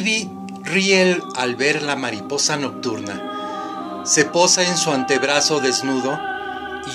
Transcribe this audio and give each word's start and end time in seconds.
Ivy 0.00 0.30
ríe 0.64 1.20
al 1.36 1.56
ver 1.56 1.82
la 1.82 1.94
mariposa 1.94 2.56
nocturna. 2.56 4.02
Se 4.06 4.24
posa 4.24 4.66
en 4.66 4.78
su 4.78 4.92
antebrazo 4.92 5.60
desnudo 5.60 6.18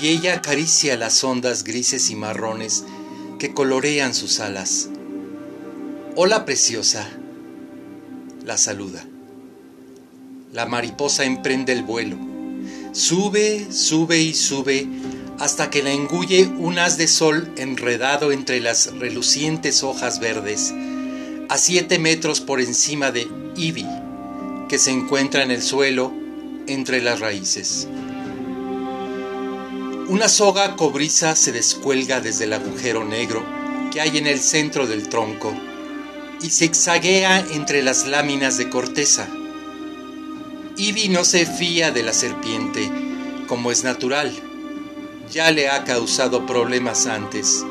y 0.02 0.08
ella 0.08 0.34
acaricia 0.34 0.96
las 0.96 1.22
ondas 1.22 1.62
grises 1.62 2.10
y 2.10 2.16
marrones 2.16 2.84
que 3.38 3.54
colorean 3.54 4.12
sus 4.12 4.40
alas. 4.40 4.88
Hola 6.16 6.44
preciosa, 6.44 7.08
la 8.44 8.56
saluda. 8.56 9.04
La 10.52 10.66
mariposa 10.66 11.24
emprende 11.24 11.74
el 11.74 11.84
vuelo. 11.84 12.16
Sube, 12.90 13.70
sube 13.70 14.18
y 14.18 14.34
sube 14.34 14.88
hasta 15.38 15.70
que 15.70 15.84
la 15.84 15.92
engulle 15.92 16.48
un 16.58 16.80
haz 16.80 16.98
de 16.98 17.06
sol 17.06 17.52
enredado 17.56 18.32
entre 18.32 18.58
las 18.58 18.92
relucientes 18.98 19.84
hojas 19.84 20.18
verdes, 20.18 20.74
a 21.48 21.58
siete 21.58 21.98
metros 21.98 22.40
por 22.40 22.60
encima 22.60 23.12
de 23.12 23.28
Ivy, 23.56 23.86
que 24.68 24.78
se 24.78 24.90
encuentra 24.90 25.42
en 25.42 25.50
el 25.50 25.62
suelo 25.62 26.12
entre 26.66 27.00
las 27.00 27.20
raíces. 27.20 27.88
Una 30.08 30.28
soga 30.28 30.76
cobriza 30.76 31.34
se 31.36 31.52
descuelga 31.52 32.20
desde 32.20 32.44
el 32.44 32.52
agujero 32.52 33.04
negro 33.04 33.44
que 33.92 34.00
hay 34.00 34.18
en 34.18 34.26
el 34.26 34.40
centro 34.40 34.86
del 34.86 35.08
tronco 35.08 35.52
y 36.42 36.50
zigzaguea 36.50 37.40
entre 37.52 37.82
las 37.82 38.06
láminas 38.06 38.56
de 38.58 38.68
corteza. 38.68 39.28
Ivy 40.76 41.08
no 41.08 41.24
se 41.24 41.46
fía 41.46 41.90
de 41.90 42.02
la 42.02 42.12
serpiente, 42.12 42.90
como 43.48 43.72
es 43.72 43.84
natural. 43.84 44.32
Ya 45.32 45.50
le 45.50 45.68
ha 45.70 45.84
causado 45.84 46.46
problemas 46.46 47.06
antes. 47.06 47.64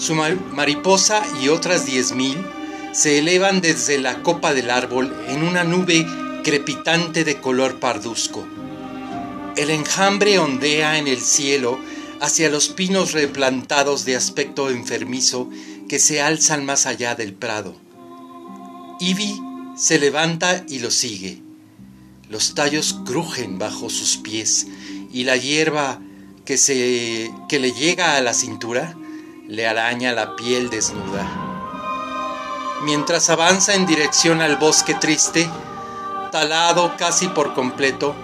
Su 0.00 0.14
mariposa 0.14 1.22
y 1.42 1.48
otras 1.48 1.84
diez 1.84 2.12
mil 2.12 2.42
se 2.94 3.18
elevan 3.18 3.60
desde 3.60 3.98
la 3.98 4.22
copa 4.22 4.54
del 4.54 4.70
árbol 4.70 5.14
en 5.28 5.42
una 5.42 5.62
nube 5.62 6.06
crepitante 6.42 7.22
de 7.22 7.38
color 7.38 7.80
parduzco. 7.80 8.48
El 9.58 9.68
enjambre 9.68 10.38
ondea 10.38 10.96
en 10.96 11.06
el 11.06 11.20
cielo 11.20 11.78
hacia 12.18 12.48
los 12.48 12.70
pinos 12.70 13.12
replantados 13.12 14.06
de 14.06 14.16
aspecto 14.16 14.70
enfermizo 14.70 15.50
que 15.86 15.98
se 15.98 16.22
alzan 16.22 16.64
más 16.64 16.86
allá 16.86 17.14
del 17.14 17.34
prado. 17.34 17.76
Ivy 19.00 19.38
se 19.76 19.98
levanta 19.98 20.64
y 20.66 20.78
lo 20.78 20.90
sigue. 20.90 21.42
Los 22.30 22.54
tallos 22.54 22.98
crujen 23.04 23.58
bajo 23.58 23.90
sus 23.90 24.16
pies 24.16 24.66
y 25.12 25.24
la 25.24 25.36
hierba 25.36 26.00
que, 26.46 26.56
se, 26.56 27.30
que 27.50 27.58
le 27.58 27.72
llega 27.72 28.16
a 28.16 28.22
la 28.22 28.32
cintura 28.32 28.96
le 29.50 29.66
araña 29.66 30.12
la 30.12 30.36
piel 30.36 30.70
desnuda. 30.70 31.26
Mientras 32.82 33.30
avanza 33.30 33.74
en 33.74 33.84
dirección 33.84 34.40
al 34.42 34.56
bosque 34.56 34.94
triste, 34.94 35.50
talado 36.30 36.94
casi 36.96 37.26
por 37.26 37.52
completo, 37.52 38.14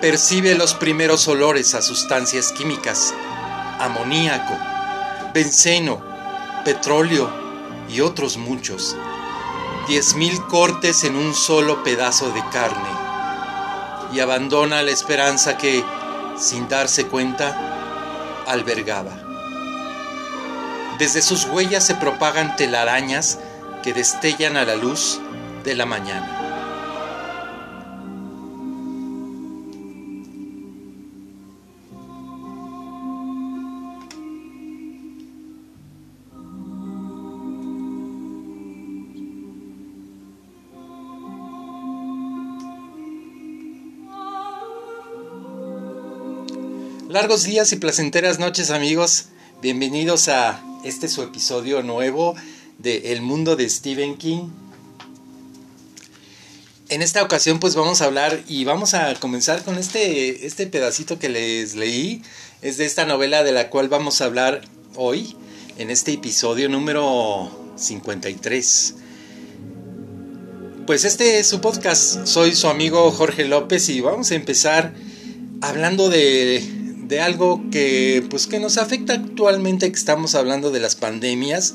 percibe 0.00 0.54
los 0.54 0.72
primeros 0.72 1.28
olores 1.28 1.74
a 1.74 1.82
sustancias 1.82 2.50
químicas, 2.52 3.12
amoníaco, 3.78 4.54
benceno, 5.34 6.02
petróleo 6.64 7.30
y 7.90 8.00
otros 8.00 8.38
muchos. 8.38 8.96
Diez 9.86 10.14
mil 10.14 10.40
cortes 10.46 11.04
en 11.04 11.14
un 11.14 11.34
solo 11.34 11.84
pedazo 11.84 12.30
de 12.30 12.42
carne. 12.48 12.88
Y 14.14 14.20
abandona 14.20 14.82
la 14.82 14.92
esperanza 14.92 15.58
que, 15.58 15.84
sin 16.38 16.70
darse 16.70 17.06
cuenta, 17.06 18.44
albergaba. 18.46 19.23
Desde 20.98 21.22
sus 21.22 21.46
huellas 21.46 21.84
se 21.84 21.96
propagan 21.96 22.54
telarañas 22.54 23.40
que 23.82 23.92
destellan 23.92 24.56
a 24.56 24.64
la 24.64 24.76
luz 24.76 25.20
de 25.64 25.74
la 25.74 25.86
mañana. 25.86 26.40
Largos 47.08 47.44
días 47.44 47.72
y 47.72 47.76
placenteras 47.76 48.38
noches 48.38 48.70
amigos, 48.70 49.26
bienvenidos 49.60 50.28
a 50.28 50.60
este 50.84 51.08
su 51.08 51.22
episodio 51.22 51.82
nuevo 51.82 52.34
de 52.78 53.12
El 53.12 53.22
mundo 53.22 53.56
de 53.56 53.68
Stephen 53.68 54.16
King. 54.16 54.48
En 56.90 57.00
esta 57.00 57.22
ocasión 57.22 57.58
pues 57.58 57.74
vamos 57.74 58.02
a 58.02 58.04
hablar 58.04 58.42
y 58.46 58.64
vamos 58.64 58.92
a 58.92 59.14
comenzar 59.14 59.64
con 59.64 59.78
este, 59.78 60.46
este 60.46 60.66
pedacito 60.66 61.18
que 61.18 61.30
les 61.30 61.74
leí, 61.74 62.22
es 62.60 62.76
de 62.76 62.84
esta 62.84 63.06
novela 63.06 63.42
de 63.42 63.52
la 63.52 63.70
cual 63.70 63.88
vamos 63.88 64.20
a 64.20 64.26
hablar 64.26 64.60
hoy, 64.94 65.34
en 65.78 65.90
este 65.90 66.12
episodio 66.12 66.68
número 66.68 67.50
53. 67.76 68.94
Pues 70.86 71.06
este 71.06 71.38
es 71.38 71.46
su 71.46 71.62
podcast, 71.62 72.26
soy 72.26 72.54
su 72.54 72.68
amigo 72.68 73.10
Jorge 73.10 73.46
López 73.46 73.88
y 73.88 74.02
vamos 74.02 74.30
a 74.30 74.34
empezar 74.34 74.92
hablando 75.62 76.10
de 76.10 76.83
de 77.08 77.20
algo 77.20 77.62
que 77.70 78.24
pues 78.30 78.46
que 78.46 78.60
nos 78.60 78.78
afecta 78.78 79.14
actualmente 79.14 79.90
que 79.90 79.98
estamos 79.98 80.34
hablando 80.34 80.70
de 80.70 80.80
las 80.80 80.96
pandemias. 80.96 81.74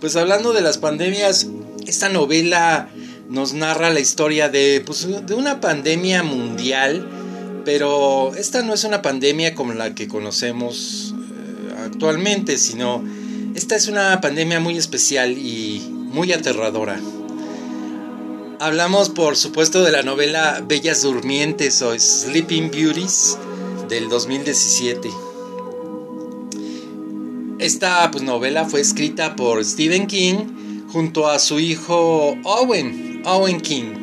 Pues 0.00 0.16
hablando 0.16 0.52
de 0.52 0.60
las 0.62 0.78
pandemias, 0.78 1.48
esta 1.86 2.08
novela 2.08 2.88
nos 3.28 3.54
narra 3.54 3.90
la 3.90 4.00
historia 4.00 4.48
de, 4.48 4.82
pues, 4.84 5.06
de 5.26 5.34
una 5.34 5.60
pandemia 5.60 6.22
mundial, 6.22 7.08
pero 7.64 8.34
esta 8.34 8.62
no 8.62 8.74
es 8.74 8.84
una 8.84 9.02
pandemia 9.02 9.54
como 9.54 9.72
la 9.72 9.94
que 9.94 10.08
conocemos 10.08 11.14
eh, 11.14 11.74
actualmente, 11.86 12.58
sino 12.58 13.04
esta 13.54 13.76
es 13.76 13.88
una 13.88 14.20
pandemia 14.20 14.58
muy 14.58 14.76
especial 14.76 15.38
y 15.38 15.80
muy 15.90 16.32
aterradora. 16.32 17.00
Hablamos 18.58 19.08
por 19.08 19.36
supuesto 19.36 19.82
de 19.82 19.92
la 19.92 20.02
novela 20.02 20.62
Bellas 20.66 21.02
Durmientes 21.02 21.80
o 21.82 21.98
Sleeping 21.98 22.70
Beauties, 22.70 23.38
del 23.90 24.08
2017. 24.08 25.10
Esta 27.58 28.08
pues, 28.12 28.22
novela 28.22 28.64
fue 28.64 28.80
escrita 28.80 29.34
por 29.34 29.62
Stephen 29.64 30.06
King 30.06 30.86
junto 30.92 31.28
a 31.28 31.40
su 31.40 31.58
hijo 31.58 32.38
Owen, 32.44 33.22
Owen 33.26 33.60
King. 33.60 33.94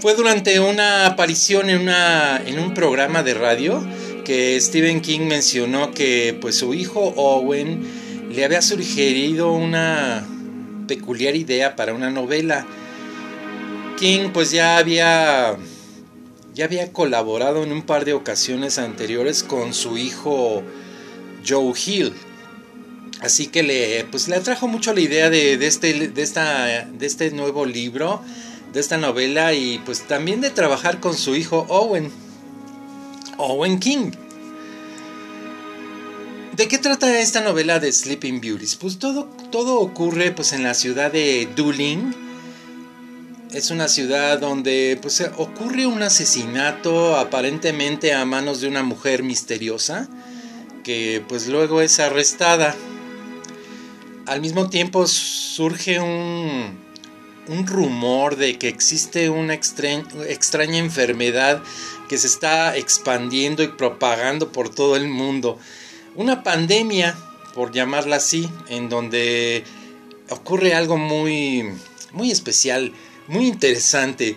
Fue 0.00 0.14
durante 0.14 0.58
una 0.58 1.06
aparición 1.06 1.68
en, 1.68 1.82
una, 1.82 2.42
en 2.44 2.58
un 2.58 2.72
programa 2.72 3.22
de 3.22 3.34
radio 3.34 3.86
que 4.24 4.58
Stephen 4.58 5.02
King 5.02 5.20
mencionó 5.28 5.92
que 5.92 6.36
pues, 6.40 6.56
su 6.56 6.72
hijo 6.72 7.12
Owen 7.14 7.86
le 8.30 8.42
había 8.42 8.62
sugerido 8.62 9.52
una 9.52 10.26
peculiar 10.88 11.36
idea 11.36 11.76
para 11.76 11.92
una 11.92 12.10
novela. 12.10 12.66
King 13.98 14.30
pues 14.32 14.50
ya 14.50 14.78
había 14.78 15.58
ya 16.54 16.66
había 16.66 16.92
colaborado 16.92 17.62
en 17.64 17.72
un 17.72 17.82
par 17.82 18.04
de 18.04 18.14
ocasiones 18.14 18.78
anteriores 18.78 19.42
con 19.42 19.74
su 19.74 19.98
hijo 19.98 20.62
Joe 21.46 21.72
Hill. 21.84 22.12
Así 23.20 23.48
que 23.48 23.62
le, 23.62 24.04
pues, 24.10 24.28
le 24.28 24.36
atrajo 24.36 24.68
mucho 24.68 24.92
la 24.92 25.00
idea 25.00 25.30
de, 25.30 25.54
este, 25.54 26.08
de, 26.08 26.22
esta, 26.22 26.84
de 26.84 27.06
este 27.06 27.30
nuevo 27.30 27.64
libro, 27.64 28.22
de 28.72 28.80
esta 28.80 28.98
novela 28.98 29.54
y 29.54 29.78
pues 29.78 30.02
también 30.02 30.40
de 30.40 30.50
trabajar 30.50 31.00
con 31.00 31.16
su 31.16 31.34
hijo 31.34 31.64
Owen, 31.68 32.10
Owen 33.38 33.78
King. 33.78 34.10
¿De 36.56 36.68
qué 36.68 36.78
trata 36.78 37.18
esta 37.18 37.40
novela 37.40 37.80
de 37.80 37.92
Sleeping 37.92 38.40
Beauties? 38.40 38.76
Pues 38.76 38.98
todo, 38.98 39.24
todo 39.50 39.80
ocurre 39.80 40.30
pues 40.30 40.52
en 40.52 40.62
la 40.62 40.74
ciudad 40.74 41.10
de 41.10 41.48
Dooling, 41.56 42.12
es 43.54 43.70
una 43.70 43.86
ciudad 43.86 44.40
donde 44.40 44.98
pues, 45.00 45.24
ocurre 45.36 45.86
un 45.86 46.02
asesinato 46.02 47.16
aparentemente 47.16 48.12
a 48.12 48.24
manos 48.24 48.60
de 48.60 48.66
una 48.66 48.82
mujer 48.82 49.22
misteriosa 49.22 50.08
que 50.82 51.22
pues 51.28 51.46
luego 51.46 51.80
es 51.80 52.00
arrestada. 52.00 52.74
Al 54.26 54.40
mismo 54.40 54.68
tiempo 54.68 55.06
surge 55.06 56.00
un, 56.00 56.76
un 57.46 57.66
rumor 57.66 58.36
de 58.36 58.58
que 58.58 58.68
existe 58.68 59.30
una 59.30 59.54
extraña 59.54 60.78
enfermedad 60.78 61.62
que 62.08 62.18
se 62.18 62.26
está 62.26 62.76
expandiendo 62.76 63.62
y 63.62 63.68
propagando 63.68 64.50
por 64.50 64.68
todo 64.68 64.96
el 64.96 65.06
mundo. 65.06 65.58
Una 66.16 66.42
pandemia, 66.42 67.16
por 67.54 67.70
llamarla 67.70 68.16
así, 68.16 68.50
en 68.68 68.88
donde 68.88 69.62
ocurre 70.28 70.74
algo 70.74 70.96
muy, 70.96 71.70
muy 72.12 72.32
especial 72.32 72.92
muy 73.28 73.46
interesante. 73.46 74.36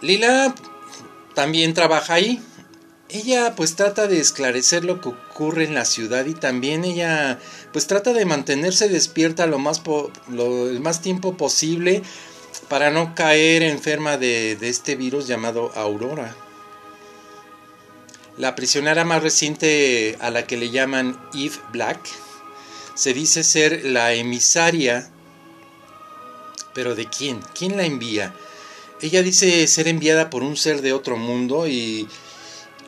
Lila 0.02 0.54
también 1.34 1.74
trabaja 1.74 2.14
ahí, 2.14 2.42
ella 3.10 3.54
pues 3.56 3.76
trata 3.76 4.08
de 4.08 4.20
esclarecer 4.20 4.84
lo 4.84 5.00
que 5.00 5.10
ocurre 5.10 5.66
en 5.66 5.76
la 5.76 5.86
ciudad 5.86 6.26
y 6.26 6.34
también 6.34 6.84
ella 6.84 7.40
pues 7.72 7.86
trata 7.86 8.14
de 8.14 8.26
mantenerse 8.26 8.90
despierta 8.90 9.46
lo 9.46 9.60
más, 9.60 9.82
lo, 10.28 10.80
más 10.80 11.02
tiempo 11.02 11.38
posible 11.38 12.02
para 12.68 12.90
no 12.90 13.14
caer 13.14 13.62
enferma 13.62 14.18
de, 14.18 14.56
de 14.56 14.70
este 14.70 14.96
virus 14.96 15.28
llamado 15.28 15.72
Aurora. 15.76 16.36
La 18.38 18.54
prisionera 18.54 19.06
más 19.06 19.24
reciente 19.24 20.18
a 20.20 20.30
la 20.30 20.46
que 20.46 20.58
le 20.58 20.70
llaman 20.70 21.18
Eve 21.34 21.56
Black 21.72 22.00
se 22.94 23.14
dice 23.14 23.46
ser 23.46 23.86
la 23.86 24.14
emisaria, 24.14 25.10
pero 26.74 26.96
¿de 26.96 27.08
quién? 27.08 27.40
¿Quién 27.58 27.78
la 27.78 27.86
envía? 27.86 28.34
Ella 29.02 29.24
dice 29.24 29.66
ser 29.68 29.88
enviada 29.88 30.30
por 30.30 30.44
un 30.44 30.58
ser 30.58 30.82
de 30.82 30.92
otro 30.92 31.16
mundo 31.16 31.66
y 31.66 32.10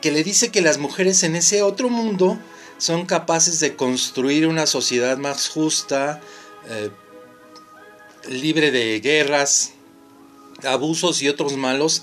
que 0.02 0.12
le 0.12 0.22
dice 0.22 0.50
que 0.50 0.60
las 0.60 0.76
mujeres 0.76 1.22
en 1.22 1.34
ese 1.34 1.62
otro 1.62 1.88
mundo 1.88 2.38
son 2.76 3.06
capaces 3.06 3.58
de 3.58 3.74
construir 3.74 4.46
una 4.46 4.66
sociedad 4.66 5.16
más 5.16 5.48
justa, 5.48 6.20
eh, 6.68 6.90
libre 8.28 8.70
de 8.70 9.00
guerras, 9.00 9.72
abusos 10.62 11.22
y 11.22 11.28
otros 11.28 11.56
malos 11.56 12.02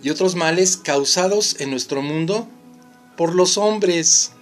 y 0.00 0.10
otros 0.10 0.36
males 0.36 0.76
causados 0.76 1.56
en 1.58 1.70
nuestro 1.70 2.00
mundo 2.00 2.48
por 3.16 3.34
los 3.34 3.58
hombres. 3.58 4.32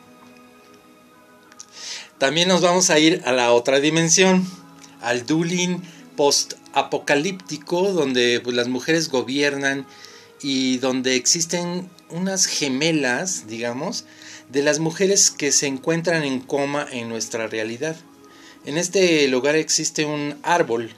También 2.18 2.48
nos 2.48 2.60
vamos 2.60 2.90
a 2.90 2.98
ir 2.98 3.22
a 3.24 3.32
la 3.32 3.52
otra 3.52 3.80
dimensión, 3.80 4.46
al 5.00 5.26
dueling 5.26 5.78
post-apocalíptico, 6.16 7.92
donde 7.92 8.40
pues, 8.40 8.54
las 8.54 8.68
mujeres 8.68 9.08
gobiernan 9.08 9.86
y 10.40 10.78
donde 10.78 11.16
existen 11.16 11.88
unas 12.10 12.46
gemelas, 12.46 13.46
digamos, 13.46 14.04
de 14.50 14.62
las 14.62 14.78
mujeres 14.78 15.30
que 15.30 15.50
se 15.50 15.66
encuentran 15.66 16.24
en 16.24 16.40
coma 16.40 16.86
en 16.90 17.08
nuestra 17.08 17.46
realidad. 17.46 17.96
En 18.64 18.78
este 18.78 19.26
lugar 19.28 19.56
existe 19.56 20.04
un 20.04 20.38
árbol, 20.42 20.94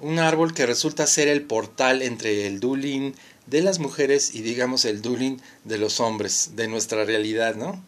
un 0.00 0.18
árbol 0.18 0.52
que 0.52 0.66
resulta 0.66 1.06
ser 1.06 1.28
el 1.28 1.42
portal 1.42 2.02
entre 2.02 2.46
el 2.46 2.60
dueling 2.60 3.14
de 3.46 3.62
las 3.62 3.78
mujeres 3.78 4.34
y 4.34 4.42
digamos 4.42 4.84
el 4.84 5.02
dueling 5.02 5.38
de 5.64 5.78
los 5.78 6.00
hombres, 6.00 6.50
de 6.54 6.68
nuestra 6.68 7.04
realidad, 7.04 7.54
¿no? 7.54 7.82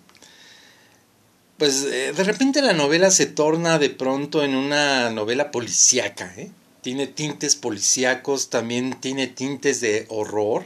Pues 1.59 1.85
eh, 1.85 2.13
de 2.13 2.25
repente 2.25 2.63
la 2.63 2.73
novela 2.73 3.11
se 3.11 3.27
torna 3.27 3.79
de 3.79 3.91
pronto 3.91 4.43
en 4.43 4.55
una 4.55 5.11
novela 5.11 5.51
policíaca, 5.51 6.33
¿eh? 6.37 6.51
Tiene 6.83 7.07
tintes 7.07 7.57
policíacos, 7.57 8.51
también 8.51 9.01
tiene 9.01 9.27
tintes 9.27 9.81
de 9.81 10.07
horror 10.09 10.65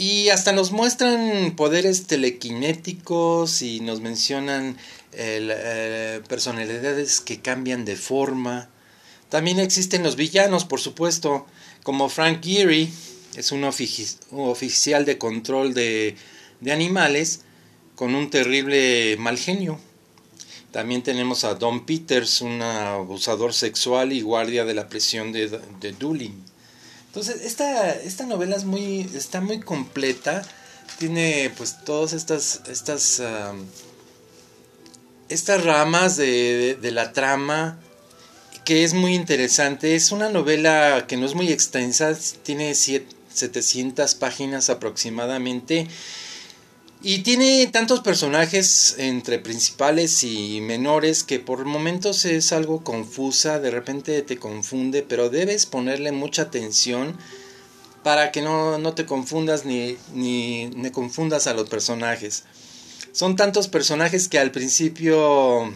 y 0.00 0.30
hasta 0.30 0.52
nos 0.52 0.72
muestran 0.72 1.54
poderes 1.56 2.06
telequinéticos 2.06 3.60
y 3.60 3.80
nos 3.80 4.00
mencionan 4.00 4.78
eh, 5.12 6.22
personalidades 6.26 7.20
que 7.20 7.42
cambian 7.42 7.84
de 7.84 7.96
forma. 7.96 8.70
También 9.28 9.58
existen 9.58 10.02
los 10.02 10.16
villanos, 10.16 10.64
por 10.64 10.80
supuesto, 10.80 11.46
como 11.82 12.08
Frank 12.08 12.42
Geary, 12.42 12.92
es 13.36 13.52
un, 13.52 13.64
oficial 13.64 15.04
de 15.04 15.18
control 15.18 15.74
de, 15.74 16.16
animales 16.70 17.40
con 17.94 18.14
un 18.14 18.30
terrible 18.30 19.16
mal 19.18 19.38
genio. 19.38 19.78
También 20.72 21.02
tenemos 21.02 21.44
a 21.44 21.54
Don 21.54 21.84
Peters, 21.84 22.40
un 22.42 22.62
abusador 22.62 23.52
sexual 23.52 24.12
y 24.12 24.20
guardia 24.20 24.64
de 24.64 24.74
la 24.74 24.88
prisión 24.88 25.32
de, 25.32 25.48
de 25.80 25.92
Doolin. 25.92 26.44
Entonces, 27.06 27.42
esta, 27.42 27.92
esta 27.92 28.24
novela 28.24 28.54
es 28.56 28.64
muy, 28.64 29.00
está 29.14 29.40
muy 29.40 29.58
completa. 29.60 30.42
Tiene 30.98 31.52
pues 31.56 31.84
todas 31.84 32.12
estas, 32.12 32.60
estas, 32.68 33.20
estas 35.28 35.64
ramas 35.64 36.16
de, 36.16 36.78
de, 36.80 36.90
la 36.92 37.12
trama 37.12 37.80
que 38.70 38.84
es 38.84 38.94
muy 38.94 39.16
interesante. 39.16 39.96
Es 39.96 40.12
una 40.12 40.28
novela 40.28 41.06
que 41.08 41.16
no 41.16 41.26
es 41.26 41.34
muy 41.34 41.50
extensa, 41.50 42.16
tiene 42.44 42.76
700 42.76 44.14
páginas 44.14 44.70
aproximadamente 44.70 45.88
y 47.02 47.24
tiene 47.24 47.66
tantos 47.72 47.98
personajes 47.98 48.94
entre 48.98 49.40
principales 49.40 50.22
y 50.22 50.60
menores 50.60 51.24
que 51.24 51.40
por 51.40 51.64
momentos 51.64 52.24
es 52.24 52.52
algo 52.52 52.84
confusa, 52.84 53.58
de 53.58 53.72
repente 53.72 54.22
te 54.22 54.36
confunde, 54.36 55.02
pero 55.02 55.30
debes 55.30 55.66
ponerle 55.66 56.12
mucha 56.12 56.42
atención 56.42 57.18
para 58.04 58.30
que 58.30 58.40
no, 58.40 58.78
no 58.78 58.94
te 58.94 59.04
confundas 59.04 59.64
ni, 59.64 59.96
ni, 60.14 60.66
ni 60.66 60.90
confundas 60.92 61.48
a 61.48 61.54
los 61.54 61.68
personajes. 61.68 62.44
Son 63.10 63.34
tantos 63.34 63.66
personajes 63.66 64.28
que 64.28 64.38
al 64.38 64.52
principio 64.52 65.72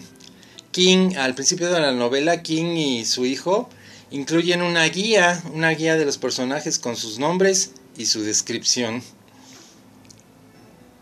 King, 0.75 1.15
al 1.17 1.35
principio 1.35 1.73
de 1.73 1.81
la 1.81 1.93
novela, 1.93 2.43
King 2.43 2.77
y 2.77 3.05
su 3.05 3.25
hijo 3.25 3.71
incluyen 4.11 4.61
una 4.61 4.85
guía, 4.85 5.41
una 5.55 5.71
guía 5.71 5.97
de 5.97 6.05
los 6.05 6.19
personajes 6.19 6.81
con 6.81 6.97
sus 6.97 7.19
nombres 7.19 7.71
y 7.97 8.07
su 8.07 8.23
descripción 8.23 9.03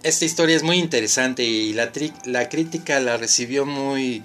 esta 0.03 0.25
historia 0.25 0.57
es 0.57 0.63
muy 0.63 0.79
interesante 0.79 1.45
y 1.45 1.73
la, 1.73 1.93
la 2.25 2.49
crítica 2.49 2.99
la 3.01 3.17
recibió 3.17 3.65
muy, 3.67 4.23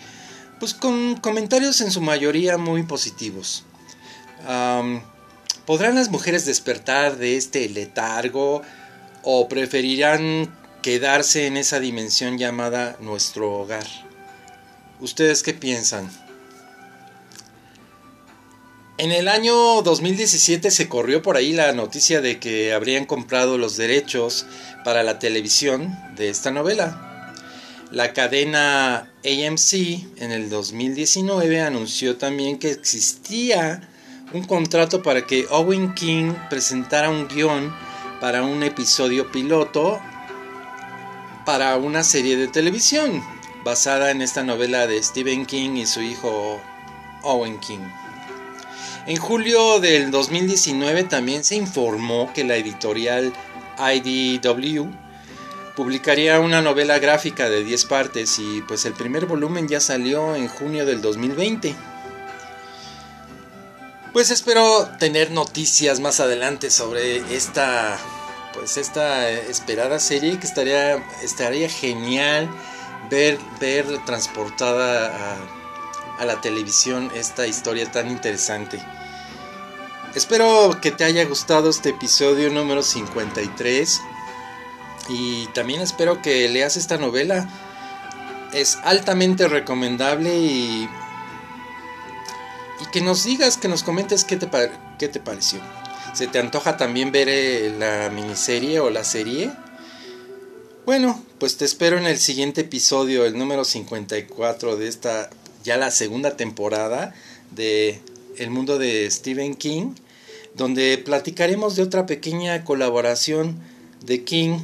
pues 0.59 0.73
con 0.73 1.15
comentarios 1.17 1.81
en 1.81 1.91
su 1.91 2.01
mayoría 2.01 2.57
muy 2.57 2.83
positivos. 2.83 3.63
¿Podrán 5.65 5.95
las 5.95 6.09
mujeres 6.09 6.45
despertar 6.45 7.17
de 7.17 7.37
este 7.37 7.67
letargo 7.69 8.61
o 9.23 9.47
preferirán 9.49 10.55
quedarse 10.81 11.47
en 11.47 11.57
esa 11.57 11.79
dimensión 11.79 12.37
llamada 12.37 12.97
nuestro 13.01 13.51
hogar? 13.51 14.06
¿Ustedes 14.99 15.43
qué 15.43 15.53
piensan? 15.53 16.09
En 18.97 19.11
el 19.11 19.27
año 19.27 19.83
2017 19.83 20.71
se 20.71 20.89
corrió 20.89 21.21
por 21.21 21.37
ahí 21.37 21.53
la 21.53 21.71
noticia 21.71 22.19
de 22.19 22.39
que 22.39 22.73
habrían 22.73 23.05
comprado 23.05 23.59
los 23.59 23.77
derechos 23.77 24.47
para 24.83 25.03
la 25.03 25.19
televisión 25.19 25.95
de 26.15 26.29
esta 26.29 26.49
novela. 26.49 27.35
La 27.91 28.13
cadena 28.13 29.11
AMC 29.23 29.73
en 30.17 30.31
el 30.31 30.49
2019 30.49 31.61
anunció 31.61 32.17
también 32.17 32.57
que 32.57 32.71
existía 32.71 33.87
un 34.33 34.45
contrato 34.45 35.03
para 35.03 35.27
que 35.27 35.45
Owen 35.51 35.93
King 35.93 36.33
presentara 36.49 37.11
un 37.11 37.27
guion 37.27 37.71
para 38.19 38.41
un 38.41 38.63
episodio 38.63 39.31
piloto 39.31 40.01
para 41.45 41.77
una 41.77 42.03
serie 42.03 42.35
de 42.35 42.47
televisión 42.47 43.23
basada 43.63 44.11
en 44.11 44.21
esta 44.21 44.43
novela 44.43 44.87
de 44.87 45.01
Stephen 45.01 45.45
King 45.45 45.77
y 45.77 45.85
su 45.85 46.01
hijo 46.01 46.61
Owen 47.23 47.59
King. 47.59 47.87
En 49.05 49.17
julio 49.17 49.79
del 49.79 50.11
2019 50.11 51.05
también 51.05 51.43
se 51.43 51.55
informó 51.55 52.31
que 52.33 52.43
la 52.43 52.55
editorial 52.55 53.31
IDW 53.79 54.89
publicaría 55.77 56.39
una 56.39 56.61
novela 56.61 56.99
gráfica 56.99 57.49
de 57.49 57.63
10 57.63 57.85
partes 57.85 58.39
y 58.39 58.61
pues 58.67 58.85
el 58.85 58.93
primer 58.93 59.27
volumen 59.27 59.67
ya 59.67 59.79
salió 59.79 60.35
en 60.35 60.47
junio 60.47 60.85
del 60.85 61.01
2020. 61.01 61.75
Pues 64.11 64.31
espero 64.31 64.89
tener 64.99 65.29
noticias 65.31 65.99
más 65.99 66.19
adelante 66.19 66.71
sobre 66.71 67.17
esta 67.35 67.99
pues 68.53 68.77
esta 68.77 69.29
esperada 69.29 69.99
serie 69.99 70.39
que 70.39 70.47
estaría 70.47 70.95
estaría 71.21 71.69
genial 71.69 72.49
ver 73.09 73.39
ver 73.59 73.85
transportada 74.05 75.37
a, 76.19 76.25
la 76.25 76.41
televisión 76.41 77.11
esta 77.13 77.45
historia 77.45 77.91
tan 77.91 78.09
interesante. 78.09 78.79
Espero 80.15 80.79
que 80.81 80.91
te 80.91 81.03
haya 81.03 81.23
gustado 81.25 81.69
este 81.69 81.89
episodio 81.89 82.49
número 82.49 82.81
53 82.81 84.01
y 85.09 85.45
también 85.47 85.81
espero 85.81 86.21
que 86.21 86.49
leas 86.49 86.75
esta 86.75 86.97
novela. 86.97 87.47
Es 88.51 88.79
altamente 88.83 89.47
recomendable 89.47 90.35
y, 90.35 90.89
y 92.81 92.85
que 92.91 93.01
nos 93.01 93.23
digas, 93.23 93.57
que 93.57 93.67
nos 93.67 93.83
comentes 93.83 94.23
qué 94.23 94.37
te, 94.37 94.49
qué 94.97 95.07
te 95.07 95.19
pareció. 95.19 95.59
¿Se 96.13 96.25
te 96.25 96.39
antoja 96.39 96.77
también 96.77 97.11
ver 97.11 97.29
eh, 97.29 97.75
la 97.77 98.09
miniserie 98.09 98.79
o 98.79 98.89
la 98.89 99.03
serie? 99.03 99.51
Bueno, 100.87 101.21
pues 101.37 101.57
te 101.57 101.65
espero 101.65 101.97
en 101.97 102.07
el 102.07 102.17
siguiente 102.17 102.61
episodio, 102.61 103.25
el 103.25 103.37
número 103.37 103.65
54 103.65 104.77
de 104.77 104.87
esta, 104.87 105.29
ya 105.61 105.75
la 105.75 105.91
segunda 105.91 106.37
temporada 106.37 107.13
de 107.51 107.99
El 108.37 108.51
mundo 108.51 108.77
de 108.77 109.11
Stephen 109.11 109.55
King 109.55 109.95
donde 110.55 110.97
platicaremos 110.97 111.75
de 111.75 111.83
otra 111.83 112.05
pequeña 112.05 112.63
colaboración 112.63 113.59
de 114.05 114.23
King, 114.23 114.59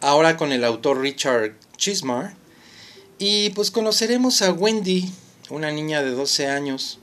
ahora 0.00 0.36
con 0.36 0.50
el 0.50 0.64
autor 0.64 1.00
Richard 1.00 1.54
Chismar, 1.76 2.34
y 3.20 3.50
pues 3.50 3.70
conoceremos 3.70 4.42
a 4.42 4.52
Wendy, 4.52 5.08
una 5.50 5.70
niña 5.70 6.02
de 6.02 6.10
12 6.10 6.48
años. 6.48 6.98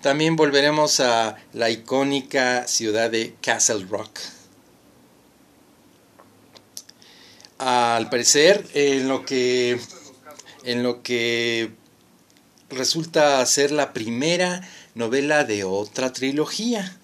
También 0.00 0.34
volveremos 0.34 0.98
a 0.98 1.36
la 1.52 1.70
icónica 1.70 2.66
ciudad 2.66 3.12
de 3.12 3.36
Castle 3.40 3.86
Rock. 3.88 4.18
Al 7.58 8.10
parecer, 8.10 8.66
en 8.74 9.08
lo 9.08 9.24
que 9.24 9.80
en 10.64 10.82
lo 10.82 11.02
que 11.02 11.70
resulta 12.68 13.44
ser 13.46 13.70
la 13.70 13.92
primera 13.92 14.68
novela 14.94 15.44
de 15.44 15.64
otra 15.64 16.12
trilogía. 16.12 16.98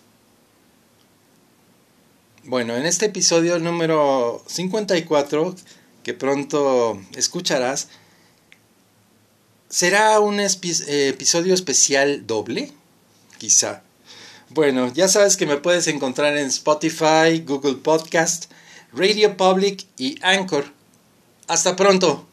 Bueno, 2.44 2.76
en 2.76 2.87
este 2.87 3.06
episodio 3.06 3.61
número 3.61 4.42
54, 4.49 5.54
que 6.02 6.12
pronto 6.12 7.00
escucharás, 7.14 7.88
será 9.68 10.18
un 10.18 10.40
episodio 10.40 11.54
especial 11.54 12.26
doble, 12.26 12.73
quizá. 13.38 13.85
Bueno, 14.49 14.92
ya 14.92 15.06
sabes 15.06 15.37
que 15.37 15.47
me 15.47 15.56
puedes 15.56 15.87
encontrar 15.87 16.37
en 16.37 16.49
Spotify, 16.49 17.44
Google 17.47 17.76
Podcast, 17.76 18.50
Radio 18.94 19.37
Public 19.37 19.87
y 19.96 20.18
Anchor. 20.22 20.66
Hasta 21.49 21.76
pronto. 21.76 22.26